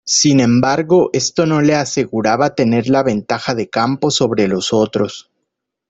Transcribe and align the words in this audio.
Sin 0.07 0.39
embargo 0.39 1.11
esto 1.13 1.45
no 1.45 1.61
le 1.61 1.75
aseguraba 1.75 2.55
tener 2.55 2.89
la 2.89 3.03
ventaja 3.03 3.53
de 3.53 3.69
campo 3.69 4.09
sobre 4.09 4.47
los 4.47 4.73
otros. 4.73 5.29